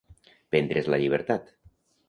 [0.55, 1.55] Prendre's la llibertat.